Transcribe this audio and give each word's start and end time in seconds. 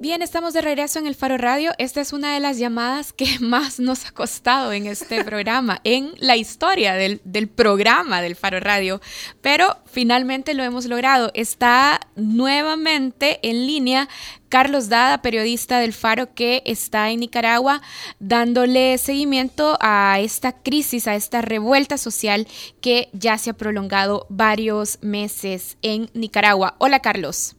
Bien, 0.00 0.22
estamos 0.22 0.54
de 0.54 0.60
regreso 0.60 1.00
en 1.00 1.08
el 1.08 1.16
Faro 1.16 1.38
Radio. 1.38 1.72
Esta 1.76 2.00
es 2.00 2.12
una 2.12 2.32
de 2.32 2.38
las 2.38 2.56
llamadas 2.56 3.12
que 3.12 3.26
más 3.40 3.80
nos 3.80 4.06
ha 4.06 4.12
costado 4.12 4.72
en 4.72 4.86
este 4.86 5.24
programa, 5.24 5.80
en 5.82 6.12
la 6.18 6.36
historia 6.36 6.94
del, 6.94 7.20
del, 7.24 7.48
programa 7.48 8.22
del 8.22 8.36
Faro 8.36 8.60
Radio, 8.60 9.00
pero 9.40 9.78
finalmente 9.86 10.54
lo 10.54 10.62
hemos 10.62 10.86
logrado. 10.86 11.32
Está 11.34 11.98
nuevamente 12.14 13.40
en 13.42 13.66
línea 13.66 14.08
Carlos 14.48 14.88
Dada, 14.88 15.20
periodista 15.20 15.80
del 15.80 15.92
Faro 15.92 16.32
que 16.32 16.62
está 16.64 17.10
en 17.10 17.18
Nicaragua, 17.18 17.82
dándole 18.20 18.98
seguimiento 18.98 19.78
a 19.80 20.20
esta 20.20 20.52
crisis, 20.52 21.08
a 21.08 21.16
esta 21.16 21.42
revuelta 21.42 21.98
social 21.98 22.46
que 22.80 23.08
ya 23.14 23.36
se 23.36 23.50
ha 23.50 23.54
prolongado 23.54 24.26
varios 24.28 25.02
meses 25.02 25.76
en 25.82 26.08
Nicaragua. 26.14 26.76
Hola, 26.78 27.00
Carlos. 27.00 27.56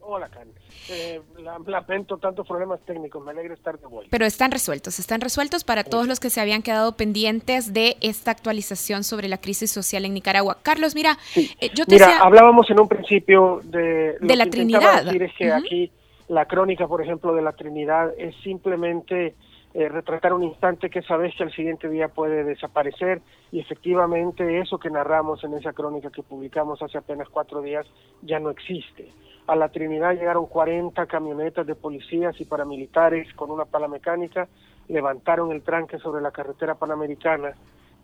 Hola, 0.00 0.30
Carlos. 0.30 0.59
Eh, 0.88 1.20
lamento 1.66 2.16
tantos 2.18 2.46
problemas 2.46 2.80
técnicos, 2.84 3.24
me 3.24 3.30
alegra 3.32 3.54
estar 3.54 3.78
de 3.78 3.86
vuelta. 3.86 4.08
Pero 4.10 4.24
están 4.24 4.50
resueltos, 4.50 4.98
están 4.98 5.20
resueltos 5.20 5.62
para 5.64 5.84
todos 5.84 6.06
los 6.08 6.20
que 6.20 6.30
se 6.30 6.40
habían 6.40 6.62
quedado 6.62 6.96
pendientes 6.96 7.72
de 7.72 7.96
esta 8.00 8.30
actualización 8.30 9.04
sobre 9.04 9.28
la 9.28 9.38
crisis 9.38 9.70
social 9.70 10.04
en 10.04 10.14
Nicaragua. 10.14 10.58
Carlos, 10.62 10.94
mira, 10.94 11.18
eh, 11.36 11.70
yo 11.74 11.86
te 11.86 11.94
mira, 11.94 12.18
hablábamos 12.20 12.70
en 12.70 12.80
un 12.80 12.88
principio 12.88 13.60
de, 13.64 14.16
de 14.20 14.36
la 14.36 14.46
Trinidad. 14.46 15.04
Decir 15.04 15.22
es 15.22 15.32
que 15.36 15.52
aquí 15.52 15.92
la 16.28 16.46
crónica, 16.46 16.86
por 16.86 17.02
ejemplo, 17.02 17.34
de 17.34 17.42
la 17.42 17.52
Trinidad 17.52 18.12
es 18.18 18.34
simplemente 18.42 19.34
eh, 19.72 19.88
retratar 19.88 20.32
un 20.32 20.42
instante 20.42 20.90
que 20.90 21.00
sabes 21.02 21.32
que 21.36 21.44
al 21.44 21.52
siguiente 21.52 21.88
día 21.88 22.08
puede 22.08 22.42
desaparecer 22.42 23.22
y 23.52 23.60
efectivamente 23.60 24.58
eso 24.58 24.78
que 24.78 24.90
narramos 24.90 25.44
en 25.44 25.54
esa 25.54 25.72
crónica 25.72 26.10
que 26.10 26.24
publicamos 26.24 26.82
hace 26.82 26.98
apenas 26.98 27.28
cuatro 27.28 27.62
días 27.62 27.86
ya 28.22 28.40
no 28.40 28.50
existe. 28.50 29.08
A 29.46 29.54
la 29.54 29.68
Trinidad 29.68 30.14
llegaron 30.14 30.46
40 30.46 31.06
camionetas 31.06 31.66
de 31.66 31.76
policías 31.76 32.40
y 32.40 32.46
paramilitares 32.46 33.32
con 33.34 33.52
una 33.52 33.64
pala 33.64 33.86
mecánica, 33.86 34.48
levantaron 34.88 35.52
el 35.52 35.62
tranque 35.62 35.98
sobre 35.98 36.20
la 36.20 36.32
carretera 36.32 36.74
panamericana 36.74 37.52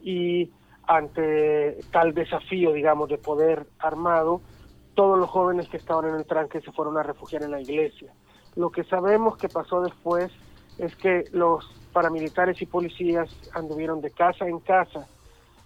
y 0.02 0.50
ante 0.86 1.78
tal 1.90 2.14
desafío, 2.14 2.72
digamos, 2.72 3.08
de 3.08 3.18
poder 3.18 3.66
armado, 3.80 4.40
todos 4.94 5.18
los 5.18 5.28
jóvenes 5.28 5.68
que 5.68 5.78
estaban 5.78 6.08
en 6.08 6.14
el 6.14 6.26
tranque 6.26 6.60
se 6.60 6.70
fueron 6.70 6.96
a 6.96 7.02
refugiar 7.02 7.42
en 7.42 7.50
la 7.50 7.60
iglesia. 7.60 8.12
Lo 8.54 8.70
que 8.70 8.84
sabemos 8.84 9.36
que 9.36 9.48
pasó 9.48 9.82
después 9.82 10.30
es 10.78 10.94
que 10.96 11.24
los 11.32 11.64
paramilitares 11.92 12.60
y 12.60 12.66
policías 12.66 13.28
anduvieron 13.54 14.00
de 14.00 14.10
casa 14.10 14.46
en 14.46 14.60
casa 14.60 15.06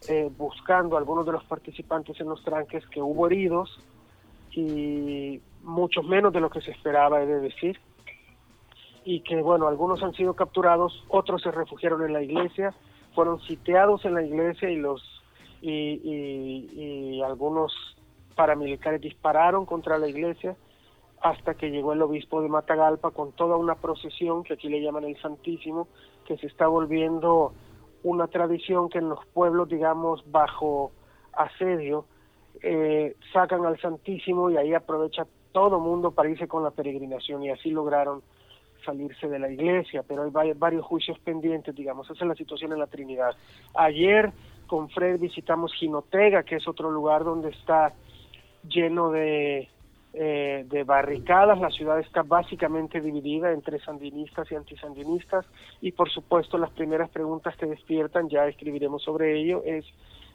eh, 0.08 0.30
buscando 0.36 0.96
a 0.96 0.98
algunos 0.98 1.26
de 1.26 1.32
los 1.32 1.44
participantes 1.44 2.20
en 2.20 2.28
los 2.28 2.42
tranques, 2.42 2.86
que 2.86 3.02
hubo 3.02 3.26
heridos 3.26 3.80
y 4.52 5.40
muchos 5.62 6.04
menos 6.06 6.32
de 6.32 6.40
lo 6.40 6.50
que 6.50 6.60
se 6.60 6.70
esperaba, 6.70 7.22
he 7.22 7.26
de 7.26 7.40
decir, 7.40 7.78
y 9.04 9.20
que, 9.20 9.42
bueno, 9.42 9.68
algunos 9.68 10.02
han 10.02 10.14
sido 10.14 10.34
capturados, 10.34 11.04
otros 11.08 11.42
se 11.42 11.50
refugiaron 11.50 12.04
en 12.04 12.12
la 12.12 12.22
iglesia, 12.22 12.72
fueron 13.14 13.40
sitiados 13.42 14.04
en 14.04 14.14
la 14.14 14.22
iglesia 14.22 14.70
y 14.70 14.76
los 14.76 15.02
y, 15.62 16.00
y, 16.72 17.22
algunos 17.22 17.74
paramilitares 18.34 19.02
dispararon 19.02 19.66
contra 19.66 19.98
la 19.98 20.08
iglesia 20.08 20.56
hasta 21.20 21.54
que 21.54 21.70
llegó 21.70 21.92
el 21.92 22.02
obispo 22.02 22.40
de 22.40 22.48
Matagalpa 22.48 23.10
con 23.10 23.32
toda 23.32 23.56
una 23.56 23.74
procesión 23.74 24.42
que 24.42 24.54
aquí 24.54 24.68
le 24.68 24.80
llaman 24.80 25.04
el 25.04 25.20
Santísimo, 25.20 25.88
que 26.26 26.36
se 26.38 26.46
está 26.46 26.66
volviendo 26.66 27.52
una 28.02 28.28
tradición 28.28 28.88
que 28.88 28.98
en 28.98 29.10
los 29.10 29.24
pueblos, 29.26 29.68
digamos, 29.68 30.22
bajo 30.30 30.92
asedio, 31.32 32.06
eh, 32.62 33.16
sacan 33.32 33.66
al 33.66 33.78
Santísimo 33.80 34.50
y 34.50 34.56
ahí 34.56 34.72
aprovecha 34.72 35.26
todo 35.52 35.78
mundo 35.78 36.12
para 36.12 36.30
irse 36.30 36.48
con 36.48 36.62
la 36.62 36.70
peregrinación 36.70 37.42
y 37.42 37.50
así 37.50 37.70
lograron 37.70 38.22
salirse 38.84 39.28
de 39.28 39.38
la 39.38 39.50
iglesia, 39.50 40.02
pero 40.06 40.30
hay 40.34 40.52
varios 40.54 40.86
juicios 40.86 41.18
pendientes, 41.18 41.74
digamos, 41.74 42.08
esa 42.10 42.24
es 42.24 42.28
la 42.28 42.34
situación 42.34 42.72
en 42.72 42.78
la 42.78 42.86
Trinidad. 42.86 43.36
Ayer 43.74 44.32
con 44.66 44.88
Fred 44.88 45.20
visitamos 45.20 45.74
Jinotega, 45.74 46.44
que 46.44 46.56
es 46.56 46.66
otro 46.66 46.90
lugar 46.90 47.24
donde 47.24 47.50
está 47.50 47.92
lleno 48.68 49.10
de, 49.10 49.68
eh, 50.12 50.64
de 50.68 50.82
barricadas, 50.82 51.60
la 51.60 51.70
ciudad 51.70 52.00
está 52.00 52.22
básicamente 52.22 53.00
dividida 53.00 53.52
entre 53.52 53.78
sandinistas 53.80 54.50
y 54.50 54.56
antisandinistas 54.56 55.46
y 55.80 55.92
por 55.92 56.10
supuesto 56.10 56.58
las 56.58 56.70
primeras 56.70 57.10
preguntas 57.10 57.56
que 57.56 57.66
despiertan, 57.66 58.28
ya 58.28 58.46
escribiremos 58.46 59.02
sobre 59.02 59.40
ello, 59.40 59.62
es 59.64 59.84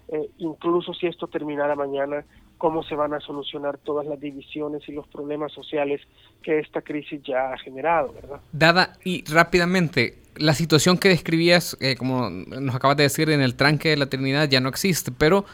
eh, 0.07 0.29
incluso 0.37 0.93
si 0.93 1.07
esto 1.07 1.27
terminara 1.27 1.75
mañana, 1.75 2.23
cómo 2.57 2.83
se 2.83 2.95
van 2.95 3.13
a 3.13 3.19
solucionar 3.19 3.77
todas 3.79 4.05
las 4.05 4.19
divisiones 4.19 4.87
y 4.87 4.93
los 4.93 5.07
problemas 5.07 5.51
sociales 5.51 6.01
que 6.41 6.59
esta 6.59 6.81
crisis 6.81 7.21
ya 7.23 7.51
ha 7.51 7.57
generado, 7.57 8.13
¿verdad? 8.13 8.39
Dada, 8.51 8.93
y 9.03 9.23
rápidamente, 9.25 10.19
la 10.37 10.53
situación 10.53 10.97
que 10.97 11.09
describías, 11.09 11.77
eh, 11.81 11.95
como 11.95 12.29
nos 12.29 12.75
acabas 12.75 12.97
de 12.97 13.03
decir, 13.03 13.29
en 13.29 13.41
el 13.41 13.55
tranque 13.55 13.89
de 13.89 13.97
la 13.97 14.05
Trinidad 14.05 14.49
ya 14.49 14.61
no 14.61 14.69
existe, 14.69 15.11
pero 15.11 15.45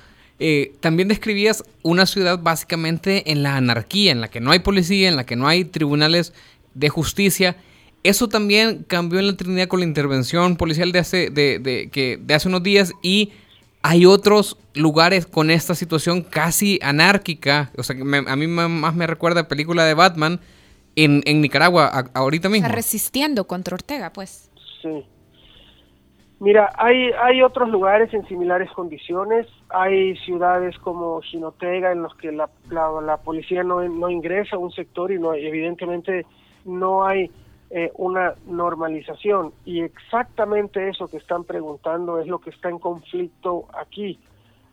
eh, 0.43 0.73
también 0.79 1.07
describías 1.07 1.63
una 1.83 2.07
ciudad 2.07 2.39
básicamente 2.39 3.31
en 3.31 3.43
la 3.43 3.57
anarquía, 3.57 4.11
en 4.11 4.21
la 4.21 4.27
que 4.27 4.41
no 4.41 4.49
hay 4.49 4.57
policía, 4.57 5.07
en 5.07 5.15
la 5.15 5.23
que 5.23 5.35
no 5.35 5.47
hay 5.47 5.65
tribunales 5.65 6.33
de 6.73 6.89
justicia. 6.89 7.57
Eso 8.01 8.27
también 8.27 8.83
cambió 8.87 9.19
en 9.19 9.27
la 9.27 9.37
Trinidad 9.37 9.67
con 9.67 9.81
la 9.81 9.85
intervención 9.85 10.57
policial 10.57 10.91
de 10.91 10.97
hace, 10.97 11.29
de, 11.29 11.59
de, 11.59 11.89
que, 11.91 12.17
de 12.19 12.33
hace 12.33 12.47
unos 12.47 12.63
días 12.63 12.91
y 13.03 13.33
hay 13.83 14.07
otros 14.07 14.57
lugares 14.73 15.27
con 15.27 15.51
esta 15.51 15.75
situación 15.75 16.23
casi 16.23 16.79
anárquica. 16.81 17.71
O 17.77 17.83
sea, 17.83 17.95
que 17.95 18.01
a 18.01 18.35
mí 18.35 18.47
más 18.47 18.95
me 18.95 19.05
recuerda 19.05 19.41
a 19.41 19.47
película 19.47 19.85
de 19.85 19.93
Batman 19.93 20.39
en, 20.95 21.21
en 21.25 21.41
Nicaragua 21.41 22.09
ahorita 22.15 22.49
mismo. 22.49 22.65
Está 22.65 22.75
resistiendo 22.75 23.45
contra 23.45 23.75
Ortega, 23.75 24.11
pues. 24.11 24.49
Sí. 24.81 25.05
Mira, 26.41 26.71
hay, 26.75 27.11
hay 27.21 27.43
otros 27.43 27.69
lugares 27.69 28.11
en 28.15 28.25
similares 28.27 28.71
condiciones. 28.71 29.45
Hay 29.69 30.17
ciudades 30.25 30.75
como 30.79 31.21
Jinotega 31.21 31.91
en 31.91 32.01
los 32.01 32.15
que 32.15 32.31
la, 32.31 32.49
la, 32.71 33.17
policía 33.17 33.61
no, 33.61 33.87
no 33.87 34.09
ingresa 34.09 34.55
a 34.55 34.59
un 34.59 34.71
sector 34.71 35.11
y 35.11 35.19
no 35.19 35.35
evidentemente 35.35 36.25
no 36.65 37.05
hay 37.05 37.29
eh, 37.69 37.91
una 37.93 38.33
normalización 38.47 39.53
y 39.65 39.81
exactamente 39.81 40.89
eso 40.89 41.07
que 41.07 41.17
están 41.17 41.43
preguntando 41.43 42.19
es 42.19 42.25
lo 42.25 42.39
que 42.39 42.49
está 42.49 42.69
en 42.69 42.79
conflicto 42.79 43.65
aquí. 43.79 44.19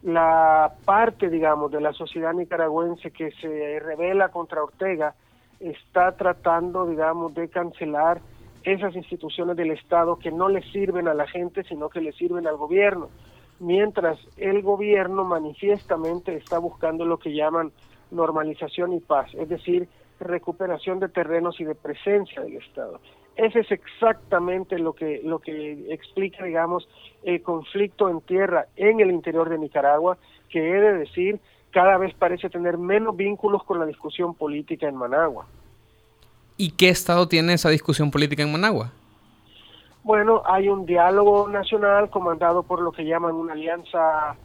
La 0.02 0.72
parte, 0.86 1.28
digamos, 1.28 1.70
de 1.70 1.82
la 1.82 1.92
sociedad 1.92 2.32
nicaragüense 2.32 3.10
que 3.10 3.30
se 3.42 3.78
revela 3.80 4.30
contra 4.30 4.64
Ortega 4.64 5.14
está 5.60 6.12
tratando, 6.12 6.86
digamos, 6.86 7.34
de 7.34 7.50
cancelar 7.50 8.22
esas 8.72 8.94
instituciones 8.96 9.56
del 9.56 9.70
Estado 9.70 10.18
que 10.18 10.30
no 10.30 10.48
le 10.48 10.62
sirven 10.70 11.08
a 11.08 11.14
la 11.14 11.26
gente, 11.26 11.64
sino 11.64 11.88
que 11.88 12.00
le 12.00 12.12
sirven 12.12 12.46
al 12.46 12.56
gobierno, 12.56 13.08
mientras 13.60 14.18
el 14.36 14.62
gobierno 14.62 15.24
manifiestamente 15.24 16.36
está 16.36 16.58
buscando 16.58 17.04
lo 17.04 17.18
que 17.18 17.34
llaman 17.34 17.72
normalización 18.10 18.92
y 18.92 19.00
paz, 19.00 19.32
es 19.34 19.48
decir, 19.48 19.88
recuperación 20.20 20.98
de 21.00 21.08
terrenos 21.08 21.60
y 21.60 21.64
de 21.64 21.74
presencia 21.74 22.42
del 22.42 22.56
Estado. 22.56 23.00
Ese 23.36 23.60
es 23.60 23.70
exactamente 23.70 24.78
lo 24.78 24.92
que, 24.92 25.20
lo 25.22 25.38
que 25.38 25.92
explica, 25.92 26.44
digamos, 26.44 26.88
el 27.22 27.40
conflicto 27.40 28.08
en 28.08 28.20
tierra 28.22 28.66
en 28.76 29.00
el 29.00 29.12
interior 29.12 29.48
de 29.48 29.58
Nicaragua, 29.58 30.18
que 30.50 30.58
he 30.58 30.80
de 30.80 30.98
decir, 30.98 31.40
cada 31.70 31.96
vez 31.98 32.14
parece 32.14 32.50
tener 32.50 32.78
menos 32.78 33.16
vínculos 33.16 33.62
con 33.62 33.78
la 33.78 33.86
discusión 33.86 34.34
política 34.34 34.88
en 34.88 34.96
Managua. 34.96 35.46
¿Y 36.58 36.72
qué 36.72 36.88
Estado 36.88 37.28
tiene 37.28 37.54
esa 37.54 37.70
discusión 37.70 38.10
política 38.10 38.42
en 38.42 38.50
Managua? 38.50 38.90
Bueno, 40.02 40.42
hay 40.44 40.68
un 40.68 40.86
diálogo 40.86 41.48
nacional 41.48 42.10
comandado 42.10 42.64
por 42.64 42.80
lo 42.80 42.90
que 42.90 43.04
llaman 43.04 43.34
una 43.34 43.52
alianza 43.52 44.36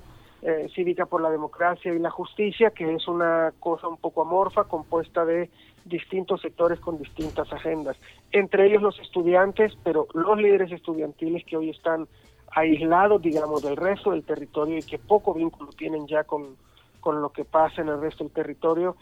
eh, 0.44 0.70
Cívica 0.76 1.08
por 1.08 1.22
la 1.22 1.32
Democracia 1.32 1.92
y 1.92 1.98
la 1.98 2.12
Justicia, 2.12 2.70
que 2.70 2.94
es 2.94 3.08
una 3.08 3.52
cosa 3.60 3.88
un 3.88 3.98
poco 3.98 4.22
amorfa, 4.22 4.66
compuesta 4.66 5.26
de 5.26 5.50
distintos 5.86 6.42
sectores 6.42 6.80
con 6.80 7.00
distintas 7.00 7.52
agendas, 7.52 7.98
entre 8.32 8.68
ellos 8.68 8.84
los 8.84 9.00
estudiantes, 9.00 9.74
pero 9.84 10.08
los 10.14 10.38
líderes 10.38 10.72
estudiantiles 10.72 11.44
que 11.46 11.58
hoy 11.58 11.72
están 11.72 12.08
aislados, 12.52 13.22
digamos, 13.22 13.64
del 13.64 13.76
resto 13.76 14.12
del 14.12 14.24
territorio 14.24 14.78
y 14.78 14.84
que 14.84 15.00
poco 15.00 15.34
vínculo 15.34 15.72
tienen 15.72 16.06
ya 16.08 16.24
con, 16.26 16.58
con 17.00 17.22
lo 17.22 17.30
que 17.30 17.44
pasa 17.44 17.82
en 17.82 17.90
el 17.90 18.00
resto 18.00 18.24
del 18.24 18.34
territorio. 18.34 18.98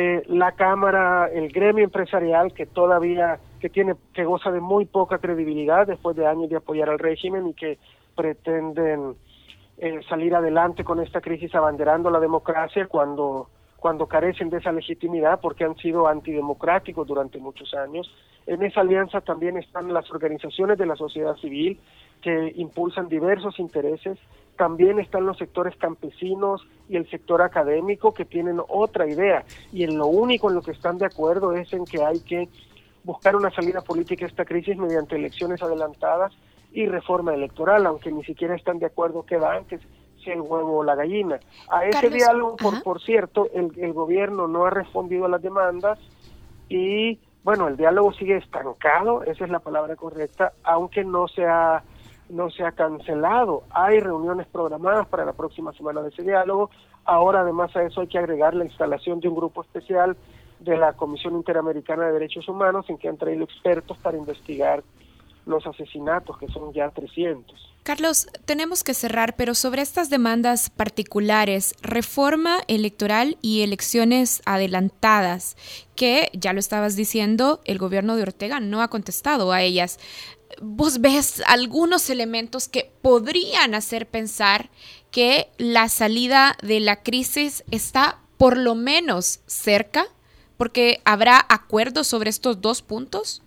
Eh, 0.00 0.22
la 0.28 0.52
Cámara, 0.52 1.26
el 1.26 1.48
gremio 1.48 1.82
empresarial 1.82 2.52
que 2.52 2.66
todavía, 2.66 3.40
que 3.58 3.68
tiene, 3.68 3.96
que 4.14 4.22
goza 4.24 4.52
de 4.52 4.60
muy 4.60 4.86
poca 4.86 5.18
credibilidad 5.18 5.88
después 5.88 6.14
de 6.14 6.24
años 6.24 6.48
de 6.48 6.54
apoyar 6.54 6.88
al 6.88 7.00
régimen 7.00 7.48
y 7.48 7.54
que 7.54 7.78
pretenden 8.14 9.16
eh, 9.78 9.98
salir 10.08 10.36
adelante 10.36 10.84
con 10.84 11.00
esta 11.00 11.20
crisis 11.20 11.52
abanderando 11.52 12.10
la 12.10 12.20
democracia 12.20 12.86
cuando 12.86 13.48
cuando 13.76 14.06
carecen 14.06 14.50
de 14.50 14.58
esa 14.58 14.70
legitimidad 14.70 15.40
porque 15.40 15.64
han 15.64 15.76
sido 15.76 16.06
antidemocráticos 16.06 17.04
durante 17.04 17.38
muchos 17.38 17.74
años. 17.74 18.08
En 18.46 18.62
esa 18.62 18.82
alianza 18.82 19.20
también 19.20 19.56
están 19.56 19.92
las 19.92 20.08
organizaciones 20.12 20.78
de 20.78 20.86
la 20.86 20.94
sociedad 20.94 21.34
civil 21.38 21.80
que 22.20 22.52
impulsan 22.56 23.08
diversos 23.08 23.58
intereses, 23.58 24.18
también 24.56 24.98
están 24.98 25.24
los 25.24 25.38
sectores 25.38 25.76
campesinos 25.76 26.66
y 26.88 26.96
el 26.96 27.08
sector 27.08 27.40
académico 27.40 28.12
que 28.12 28.24
tienen 28.24 28.60
otra 28.68 29.06
idea. 29.06 29.44
Y 29.72 29.84
en 29.84 29.96
lo 29.96 30.06
único 30.08 30.48
en 30.48 30.56
lo 30.56 30.62
que 30.62 30.72
están 30.72 30.98
de 30.98 31.06
acuerdo 31.06 31.52
es 31.52 31.72
en 31.72 31.84
que 31.84 32.04
hay 32.04 32.20
que 32.20 32.48
buscar 33.04 33.36
una 33.36 33.50
salida 33.50 33.80
política 33.80 34.26
a 34.26 34.28
esta 34.28 34.44
crisis 34.44 34.76
mediante 34.76 35.16
elecciones 35.16 35.62
adelantadas 35.62 36.32
y 36.72 36.86
reforma 36.86 37.32
electoral, 37.32 37.86
aunque 37.86 38.12
ni 38.12 38.24
siquiera 38.24 38.54
están 38.54 38.78
de 38.78 38.86
acuerdo 38.86 39.24
qué 39.24 39.36
va 39.36 39.54
antes, 39.54 39.80
si 40.22 40.30
el 40.30 40.40
huevo 40.40 40.78
o 40.78 40.84
la 40.84 40.96
gallina. 40.96 41.38
A 41.70 41.86
ese 41.86 42.10
diálogo, 42.10 42.56
por, 42.56 42.82
por 42.82 43.00
cierto, 43.00 43.48
el, 43.54 43.72
el 43.78 43.92
gobierno 43.92 44.48
no 44.48 44.66
ha 44.66 44.70
respondido 44.70 45.24
a 45.24 45.28
las 45.28 45.40
demandas 45.40 45.98
y, 46.68 47.20
bueno, 47.44 47.68
el 47.68 47.76
diálogo 47.76 48.12
sigue 48.12 48.36
estancado, 48.36 49.22
esa 49.22 49.44
es 49.44 49.50
la 49.50 49.60
palabra 49.60 49.94
correcta, 49.96 50.52
aunque 50.64 51.04
no 51.04 51.28
se 51.28 51.46
ha 51.46 51.82
no 52.28 52.50
se 52.50 52.64
ha 52.64 52.72
cancelado. 52.72 53.62
Hay 53.70 54.00
reuniones 54.00 54.46
programadas 54.46 55.06
para 55.08 55.24
la 55.24 55.32
próxima 55.32 55.72
semana 55.72 56.02
de 56.02 56.08
ese 56.10 56.22
diálogo. 56.22 56.70
Ahora, 57.04 57.40
además 57.40 57.74
a 57.76 57.82
eso, 57.82 58.00
hay 58.00 58.08
que 58.08 58.18
agregar 58.18 58.54
la 58.54 58.64
instalación 58.64 59.20
de 59.20 59.28
un 59.28 59.36
grupo 59.36 59.62
especial 59.62 60.16
de 60.60 60.76
la 60.76 60.92
Comisión 60.94 61.36
Interamericana 61.36 62.06
de 62.06 62.12
Derechos 62.12 62.48
Humanos 62.48 62.86
en 62.88 62.98
que 62.98 63.08
han 63.08 63.16
traído 63.16 63.44
expertos 63.44 63.96
para 63.98 64.16
investigar 64.16 64.82
los 65.46 65.66
asesinatos, 65.66 66.36
que 66.38 66.48
son 66.48 66.72
ya 66.72 66.90
300. 66.90 67.68
Carlos, 67.82 68.28
tenemos 68.44 68.84
que 68.84 68.92
cerrar, 68.92 69.34
pero 69.34 69.54
sobre 69.54 69.80
estas 69.80 70.10
demandas 70.10 70.68
particulares, 70.68 71.74
reforma 71.80 72.58
electoral 72.68 73.38
y 73.40 73.62
elecciones 73.62 74.42
adelantadas, 74.44 75.56
que 75.96 76.28
ya 76.34 76.52
lo 76.52 76.60
estabas 76.60 76.96
diciendo, 76.96 77.60
el 77.64 77.78
gobierno 77.78 78.14
de 78.16 78.24
Ortega 78.24 78.60
no 78.60 78.82
ha 78.82 78.88
contestado 78.88 79.52
a 79.52 79.62
ellas. 79.62 79.98
¿Vos 80.60 81.00
ves 81.00 81.42
algunos 81.46 82.10
elementos 82.10 82.68
que 82.68 82.90
podrían 83.02 83.74
hacer 83.74 84.06
pensar 84.06 84.70
que 85.10 85.48
la 85.58 85.88
salida 85.88 86.56
de 86.62 86.80
la 86.80 87.02
crisis 87.02 87.64
está 87.70 88.18
por 88.38 88.56
lo 88.56 88.74
menos 88.74 89.42
cerca? 89.46 90.04
Porque 90.56 91.00
habrá 91.04 91.44
acuerdos 91.48 92.06
sobre 92.06 92.30
estos 92.30 92.60
dos 92.60 92.82
puntos. 92.82 93.42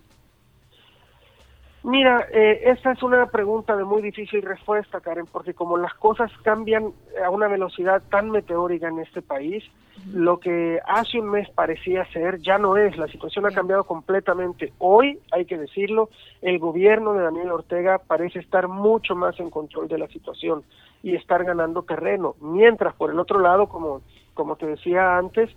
Mira, 1.82 2.28
eh, 2.32 2.62
esta 2.66 2.92
es 2.92 3.02
una 3.02 3.26
pregunta 3.26 3.76
de 3.76 3.84
muy 3.84 4.02
difícil 4.02 4.42
respuesta, 4.42 5.00
Karen, 5.00 5.26
porque 5.26 5.52
como 5.52 5.76
las 5.76 5.94
cosas 5.94 6.30
cambian 6.44 6.92
a 7.24 7.30
una 7.30 7.48
velocidad 7.48 8.02
tan 8.08 8.30
meteórica 8.30 8.88
en 8.88 9.00
este 9.00 9.20
país, 9.20 9.64
lo 10.10 10.40
que 10.40 10.80
hace 10.86 11.20
un 11.20 11.30
mes 11.30 11.48
parecía 11.50 12.04
ser 12.12 12.40
ya 12.40 12.58
no 12.58 12.76
es. 12.76 12.96
La 12.96 13.08
situación 13.08 13.46
ha 13.46 13.50
cambiado 13.50 13.84
completamente. 13.84 14.72
Hoy, 14.78 15.18
hay 15.30 15.44
que 15.44 15.58
decirlo, 15.58 16.08
el 16.40 16.58
gobierno 16.58 17.12
de 17.14 17.22
Daniel 17.22 17.52
Ortega 17.52 17.98
parece 17.98 18.40
estar 18.40 18.68
mucho 18.68 19.14
más 19.14 19.38
en 19.38 19.50
control 19.50 19.88
de 19.88 19.98
la 19.98 20.08
situación 20.08 20.64
y 21.02 21.16
estar 21.16 21.44
ganando 21.44 21.82
terreno, 21.82 22.36
mientras 22.40 22.94
por 22.94 23.10
el 23.10 23.18
otro 23.18 23.40
lado, 23.40 23.68
como 23.68 24.02
como 24.34 24.56
te 24.56 24.66
decía 24.66 25.18
antes, 25.18 25.50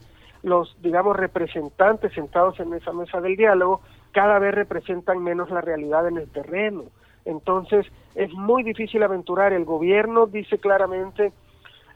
los 0.43 0.75
digamos 0.81 1.15
representantes 1.15 2.13
sentados 2.13 2.59
en 2.59 2.73
esa 2.73 2.91
mesa 2.91 3.21
del 3.21 3.35
diálogo 3.35 3.81
cada 4.11 4.39
vez 4.39 4.53
representan 4.53 5.23
menos 5.23 5.49
la 5.49 5.61
realidad 5.61 6.07
en 6.07 6.17
el 6.17 6.29
terreno. 6.29 6.83
Entonces, 7.25 7.85
es 8.13 8.31
muy 8.33 8.63
difícil 8.63 9.03
aventurar. 9.03 9.51
El 9.51 9.65
gobierno 9.65 10.27
dice 10.27 10.57
claramente 10.57 11.33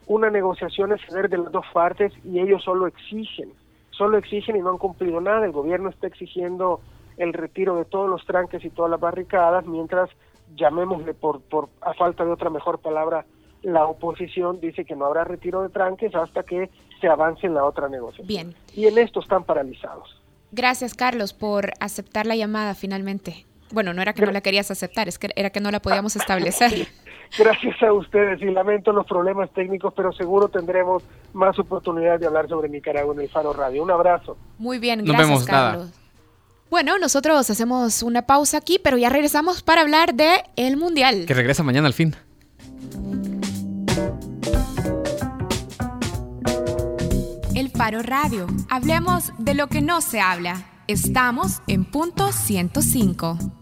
una 0.10 0.32
negociación 0.32 0.92
es 0.92 1.02
ceder 1.08 1.30
de 1.30 1.38
las 1.38 1.52
dos 1.52 1.66
partes 1.72 2.12
y 2.26 2.40
ellos 2.40 2.64
solo 2.64 2.88
exigen, 2.88 3.54
solo 3.92 4.18
exigen 4.18 4.56
y 4.56 4.60
no 4.60 4.72
han 4.72 4.80
cumplido 4.80 5.22
nada. 5.22 5.46
El 5.46 5.52
gobierno 5.52 5.90
está 5.90 6.08
exigiendo 6.08 6.82
el 7.18 7.32
retiro 7.32 7.76
de 7.76 7.86
todos 7.86 8.10
los 8.10 8.26
tranques 8.26 8.66
y 8.66 8.72
todas 8.72 8.90
las 8.90 9.00
barricadas, 9.00 9.68
mientras 9.68 10.10
llamémosle 10.56 11.14
por, 11.14 11.42
por 11.42 11.70
a 11.82 11.94
falta 11.94 12.26
de 12.26 12.32
otra 12.32 12.50
mejor 12.50 12.80
palabra, 12.80 13.26
la 13.62 13.86
oposición 13.86 14.60
dice 14.60 14.84
que 14.84 14.96
no 14.96 15.06
habrá 15.06 15.26
retiro 15.26 15.62
de 15.62 15.70
tranques 15.70 16.16
hasta 16.16 16.42
que 16.42 16.72
se 17.00 17.08
avance 17.08 17.46
en 17.46 17.54
la 17.54 17.64
otra 17.64 17.88
negociación. 17.88 18.28
Bien. 18.28 18.56
Y 18.74 18.88
en 18.88 18.98
esto 18.98 19.20
están 19.20 19.44
paralizados. 19.44 20.20
Gracias, 20.52 20.96
Carlos, 20.96 21.34
por 21.34 21.74
aceptar 21.80 22.26
la 22.26 22.36
llamada 22.36 22.74
finalmente. 22.74 23.46
Bueno, 23.72 23.94
no 23.94 24.02
era 24.02 24.14
que 24.14 24.26
no 24.26 24.32
la 24.32 24.42
querías 24.42 24.72
aceptar, 24.72 25.08
es 25.08 25.20
que 25.20 25.30
era 25.36 25.52
que 25.52 25.60
no 25.60 25.70
la 25.70 25.82
podíamos 25.82 26.16
establecer. 26.16 26.88
Gracias 27.38 27.82
a 27.84 27.94
ustedes 27.94 28.42
y 28.42 28.46
lamento 28.46 28.92
los 28.92 29.06
problemas 29.06 29.50
técnicos, 29.52 29.94
pero 29.96 30.12
seguro 30.12 30.50
tendremos 30.50 31.04
más 31.34 31.58
oportunidad 31.60 32.20
de 32.20 32.26
hablar 32.26 32.48
sobre 32.48 32.70
Nicaragua 32.70 33.14
en 33.14 33.22
el 33.22 33.30
Faro 33.30 33.54
Radio. 33.54 33.84
Un 33.84 33.92
abrazo. 33.92 34.36
Muy 34.58 34.80
bien, 34.80 35.06
gracias, 35.06 35.46
Carlos. 35.46 35.92
Bueno, 36.70 37.00
nosotros 37.00 37.50
hacemos 37.50 38.04
una 38.04 38.24
pausa 38.24 38.58
aquí, 38.58 38.80
pero 38.84 38.98
ya 38.98 39.10
regresamos 39.10 39.64
para 39.64 39.82
hablar 39.82 40.14
de 40.14 40.44
el 40.56 40.78
Mundial. 40.78 41.26
Que 41.26 41.34
regresa 41.34 41.64
mañana 41.64 41.88
al 41.88 41.94
fin. 41.94 42.16
El 47.56 47.70
Faro 47.70 48.04
Radio. 48.04 48.46
Hablemos 48.70 49.32
de 49.40 49.56
lo 49.56 49.68
que 49.68 49.82
no 49.82 50.02
se 50.02 50.22
habla. 50.22 50.64
Estamos 50.88 51.62
en 51.68 51.86
punto 51.86 52.32
105. 52.32 53.59